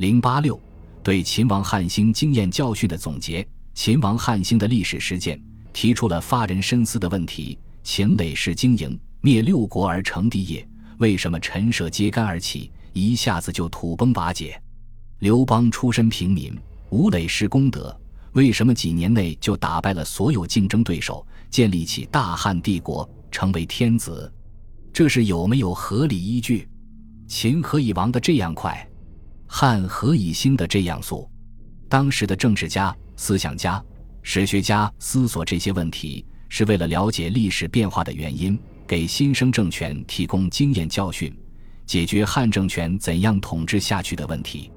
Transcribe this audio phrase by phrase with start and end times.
[0.00, 0.58] 零八六
[1.02, 3.46] 对秦王汉兴经验教训的总结。
[3.74, 5.38] 秦王汉兴的历史事件
[5.74, 10.66] 提出了发人深思的问题：秦累世经营，灭六国而成帝业，
[11.00, 14.58] 为什么陈涉揭竿而起，一下子就土崩瓦解？
[15.18, 16.58] 刘邦出身平民，
[16.88, 17.94] 无累世功德，
[18.32, 24.32] 为什么几年内就打败了所有竞争对手，建立起大汉帝国，成为天子？
[24.94, 26.66] 这是有没有合理依据？
[27.28, 28.86] 秦何以亡得这样快？
[29.52, 31.28] 汉何以兴的这样速？
[31.88, 32.96] 当时的政治家。
[33.16, 33.84] 思想家、
[34.22, 41.30] 史学家思索这些问题，是为了了解历史变化的原因，给新生政权提供经验教训，
[41.84, 44.72] 解决汉政权怎样统治下去的问题。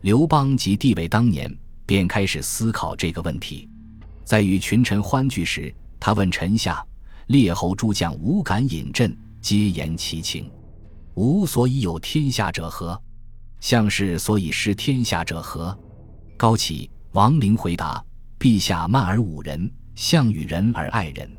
[0.00, 3.68] 刘邦即帝位当年，便开始思考这个问题。
[4.24, 6.82] 在与群臣欢聚时，他问臣下
[7.26, 10.50] 列侯诸将无敢引阵，皆言其情。
[11.16, 12.98] 吾所以有天下者何？
[13.62, 15.78] 项氏所以失天下者何？
[16.36, 16.90] 高启。
[17.12, 18.04] 王陵回答
[18.40, 21.30] ：“陛下慢而侮人，项羽仁而爱人。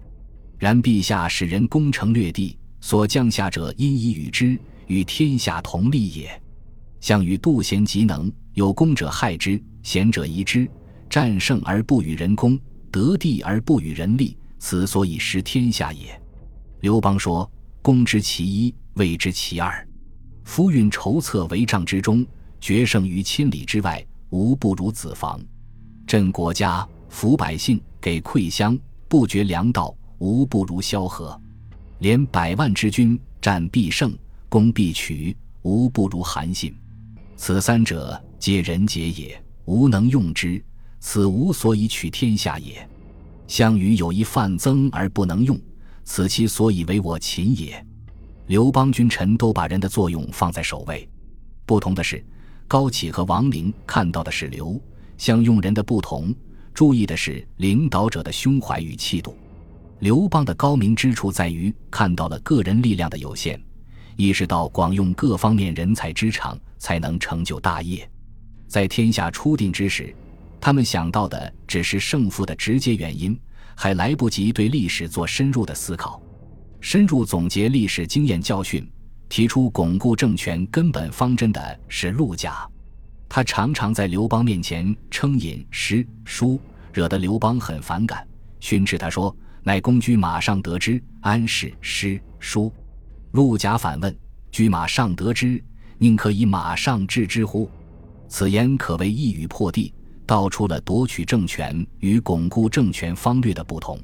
[0.58, 6.42] 然陛下使人攻城略地，所降下者因以与之，与天下同利也。
[7.02, 10.66] 项羽妒贤嫉能，有功者害之，贤者疑之，
[11.10, 12.58] 战胜而不与人攻，
[12.90, 16.18] 得地而不与人利，此所以失天下也。”
[16.80, 17.52] 刘邦说
[17.84, 19.86] ：“攻之其一，谓之其二。
[20.44, 22.26] 夫运筹策帷帐之中，
[22.60, 25.42] 决胜于千里之外，无不如子房。”
[26.06, 28.78] 镇国家，抚百姓，给馈乡，
[29.08, 31.40] 不绝粮道，无不如萧何；
[32.00, 34.14] 连百万之军，战必胜，
[34.50, 36.76] 攻必取，无不如韩信。
[37.38, 40.64] 此三者，皆人杰也，吾能用之，
[41.00, 42.88] 此无所以取天下也。
[43.48, 45.60] 项羽有一范增而不能用，
[46.04, 47.86] 此其所以为我秦也。
[48.48, 51.08] 刘邦君臣都把人的作用放在首位，
[51.66, 52.24] 不同的是，
[52.68, 54.80] 高启和王陵看到的是刘。
[55.18, 56.36] 相用人的不同，
[56.74, 59.38] 注意的是领导者的胸怀与气度。
[60.00, 63.62] 刘邦的高明之处在于看到了个人力量的有限，
[64.18, 68.10] 意识到广用各方面人才之长才能成就大业。
[68.68, 70.14] 在天下初定之时，
[70.60, 73.40] 他们想到的只是胜负的直接原因，
[73.76, 76.22] 还来不及对历史做深入的思考。
[76.84, 78.86] 深入总结历史经验教训，
[79.30, 82.70] 提出巩固政权根本方针的是陆贾。
[83.30, 86.60] 他常常在刘邦面前称饮诗书，
[86.92, 88.28] 惹得刘邦很反感，
[88.60, 89.34] 训斥他说
[89.64, 92.70] ：“乃公居马上得知，安是诗书？”
[93.32, 94.14] 陆贾反问
[94.52, 95.64] ：“居马上得知，
[95.98, 97.72] 宁可以马上治之乎？”
[98.28, 99.94] 此言可谓一语破地，
[100.26, 103.98] 道出了夺取政权与巩固政权方略的不同。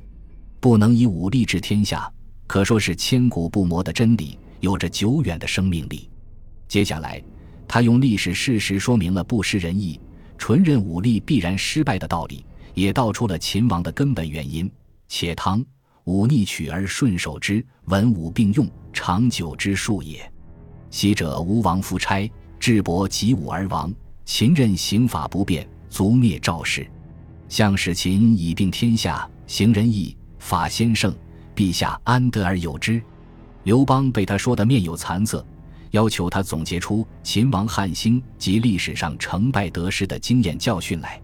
[0.61, 2.09] 不能以武力治天下，
[2.49, 6.09] 可说是千古不磨的真理，有着久远的生命力。
[6.67, 7.23] 接下来。
[7.67, 10.01] 他用历史事实说明了不失仁义、
[10.39, 12.43] 纯任武力必然失败的道理，
[12.73, 14.67] 也道出了秦王的根本原因。
[15.07, 15.63] 且唐
[16.05, 20.27] 武逆取而顺守之，文武并用，长久之术也。
[20.89, 22.27] 昔者吴王夫差，
[22.59, 23.91] 智伯及武而亡；
[24.25, 26.89] 秦任刑法不变，卒灭赵氏。
[27.47, 31.13] 项使秦以定天下，行仁义，法先圣，
[31.59, 33.01] 陛下安得而有之？
[33.63, 35.45] 刘邦被他说得面有惭色。
[35.91, 41.21] 要求他总结出秦王汉兴及历史上成败得失的经验教训来。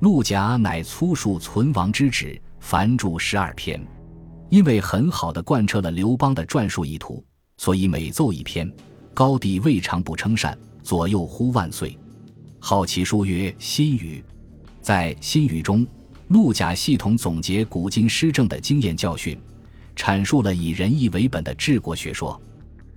[0.00, 3.80] 陆贾乃粗述存亡之旨，凡著十二篇。
[4.50, 7.24] 因为很好的贯彻了刘邦的传述意图，
[7.56, 8.70] 所以每奏一篇，
[9.14, 11.98] 高帝未尝不称善，左右呼万岁。
[12.58, 14.22] 好其书曰《新语》。
[14.82, 15.86] 在《新语》中，
[16.28, 19.40] 陆贾系统总结古今施政的经验教训，
[19.96, 22.40] 阐述了以仁义为本的治国学说。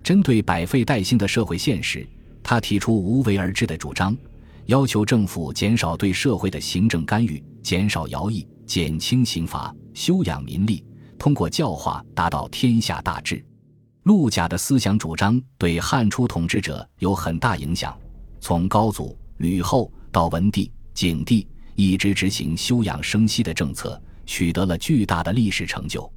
[0.04, 2.06] 针对百废待兴的社会现实，
[2.44, 4.14] 他提出无为而治的主张，
[4.66, 10.84] 要求政府减少对社会的行政干预，减少徭役，减轻刑罚，修养民力，
[11.18, 13.44] 通过教化达到天下大治。
[14.04, 17.98] 陆贾的思想主张对汉初统治者有很大影响，
[18.42, 26.12] 从高祖、吕后到文帝、景帝，一直执行休养生息的政策，取得了巨大的历史成就。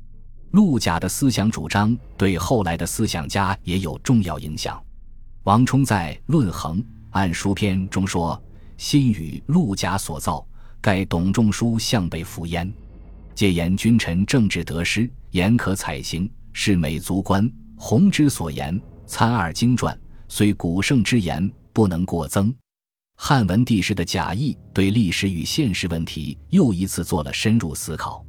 [0.53, 4.83] 陆贾的思想主张对后来的思想家也有重要影响。
[5.43, 8.41] 王充在《论衡·按书篇》中说
[8.79, 10.47] ：“新语陆贾所造，
[10.81, 12.73] 盖董仲舒向北服焉。
[13.35, 17.51] 借言君臣政治得失，言可采行，是美足观。
[17.77, 22.55] 弘之所言，参二经传，虽古圣之言，不能过增。”
[23.19, 28.25] 汉文帝时的贾谊对历史与现实问题又一次做了深入思考。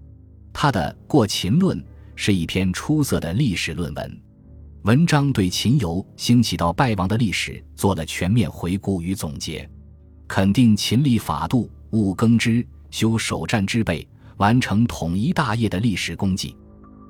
[0.51, 1.79] 他的《过秦论》。
[2.19, 4.21] 是一篇出色的历史论文，
[4.81, 9.69] 文章对秦由兴起到败亡的历史做了全面回顾与总结。
[10.27, 14.05] 肯定秦立法度，务耕之，修守战之备，
[14.37, 16.57] 完成统一大业的历史功绩。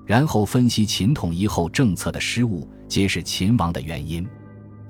[0.06, 4.28] 然后分析秦统一后政策的失误，皆是秦亡的原因。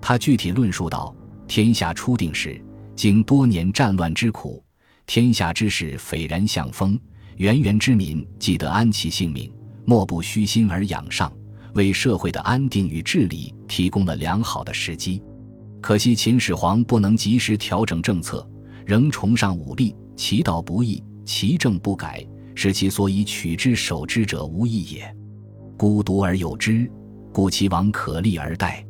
[0.02, 1.16] 他具体论述道：
[1.48, 2.60] 天下初定时，
[2.96, 4.64] 经多年战乱之苦，
[5.06, 7.00] 天下之事斐然向风，
[7.36, 9.52] 源源之民既得安其性命，
[9.89, 11.31] 莫不虚心而仰上，
[11.74, 15.24] 为社会的安定与治理提供了良好的时机。
[15.80, 18.45] 可惜秦始皇不能及时调整政策，
[18.86, 22.22] 仍崇尚武力，其道不义，其政不改。
[22.54, 25.16] 使其所以取之守之者无益也，
[25.78, 26.92] 孤独而有之，
[27.31, 28.86] 故其王可立而待。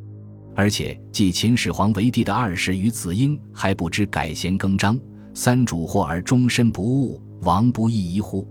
[0.55, 4.99] 而且继秦始皇为帝的二世与子婴还不知改弦更张，
[5.35, 8.47] 三主祸而终身不悟，王不亦宜乎？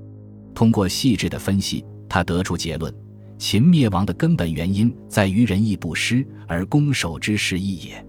[0.55, 2.95] 通过细致的分析，他得出结论：
[3.39, 8.07] 秦灭亡的根本原因在于仁义不施，而攻守之势异也。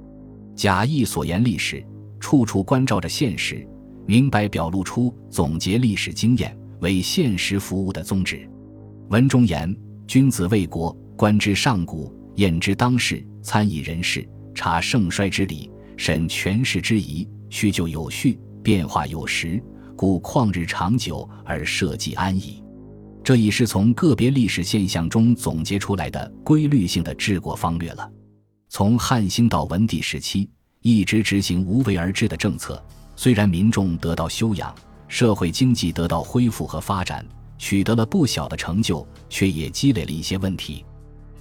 [0.56, 1.86] 贾谊所言历史，
[2.20, 3.68] 处处关照着现实，
[4.06, 6.58] 明白表露出总结历史经验。
[6.80, 8.48] 为现实服务的宗旨。
[9.10, 14.24] 文中言：“君子为国，观之上古，验之当世，参以人事，
[14.54, 19.60] 察盛衰之理，审权势之宜，叙旧有序，变化有时，
[19.96, 22.64] 故旷日长久而社稷安矣。”
[23.28, 28.10] 这已是从个别历史现象中总结出来的规律性的治国方略了。
[28.70, 30.50] 从汉兴到文帝时期，
[30.82, 32.82] 一直执行无为而治的政策，
[33.18, 34.74] 虽然民众得到修养。
[35.10, 37.26] 社会经济得到恢复和发展，
[37.58, 40.86] 取得了不小的成就，却也积累了一些问题。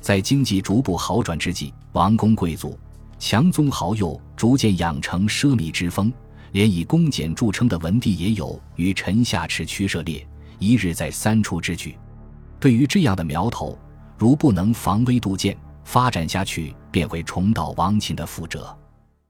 [0.00, 2.76] 在经济逐步好转之际，王公贵族、
[3.16, 6.12] 强宗豪右逐渐养成奢靡之风，
[6.50, 10.26] 连以恭俭著称的文帝也有与臣下持驱射猎，
[10.58, 11.96] 一日在三处之举。
[12.58, 13.78] 对于这样的苗头，
[14.18, 18.76] 如不能防微杜渐，发展下去便会重蹈王秦的覆辙。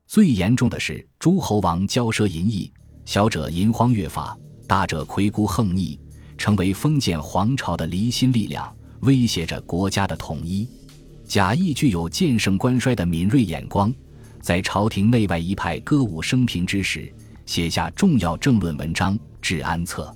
[0.06, 2.72] 最严重的是诸侯王骄奢淫逸。
[3.04, 4.36] 小者淫荒越法，
[4.66, 5.98] 大者魁孤横逆，
[6.36, 10.68] 成为封建皇朝的离心力量，威胁着国家的统一。
[11.24, 13.92] 贾谊具有见胜官衰的敏锐眼光，
[14.40, 17.12] 在朝廷内外一派歌舞升平之时，
[17.46, 20.12] 写下重要政论文章《治安策》，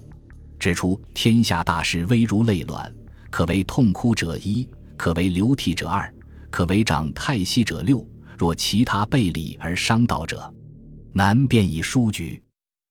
[0.61, 2.95] 指出天下大事危如累卵，
[3.31, 6.13] 可为痛哭者一，可为流涕者二，
[6.51, 8.07] 可为长太息者六。
[8.39, 10.51] 若其他背离而伤道者，
[11.13, 12.43] 难辨以书局。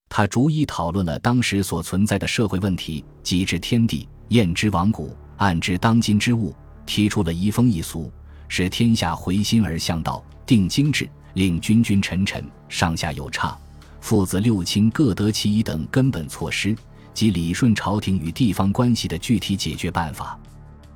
[0.08, 6.56] 他逐一讨论了当时所存在的社会问题，即知天地，验之亡古，暗知当今之物，
[6.86, 8.12] 提出了移风易俗，
[8.48, 13.58] 使天下回心而向道，定经制，令君君臣臣上下有差，
[14.02, 16.76] 父子六亲各得其一等根本措施，
[17.20, 20.40] 及理顺朝廷与地方关系的具体解决办法。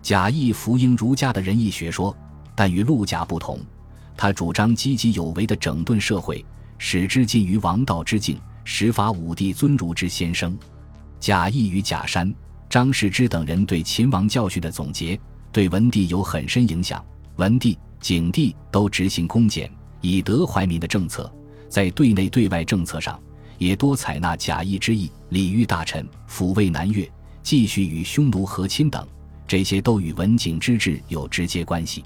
[0.02, 2.16] 贾谊福音儒家的仁义学说，
[2.56, 3.60] 但与陆贾不同，
[4.16, 6.46] 他主张积极有为的整顿社会，
[6.78, 8.40] 使之近于王道之境。
[8.64, 10.58] 始法武帝尊儒之先生，
[11.20, 12.34] 贾谊与贾山、
[12.70, 15.20] 张世之等人对秦王教训的总结，
[15.52, 17.04] 对文帝有很深影响。
[17.36, 21.30] 文帝、景帝都执行恭俭以德怀民的政策，
[21.68, 23.20] 在对内对外政策上，
[23.58, 27.10] 也多采纳贾谊之意，礼遇大臣，抚慰南越，
[27.42, 29.08] 继续与匈奴和亲等，
[29.48, 32.04] 这些都与文景之治有直接关系。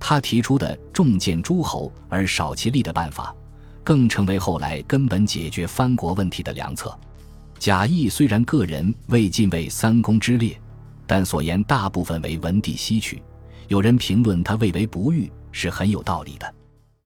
[0.00, 3.34] 他提出的重建诸侯而少其力的办法。
[3.84, 6.94] 更成为后来根本解决藩国问题的良策。
[7.58, 10.60] 贾谊虽然个人未进为三公之列，
[11.06, 13.22] 但所言大部分为文帝吸取。
[13.66, 16.54] 有人评论他未为不遇，是很有道理的。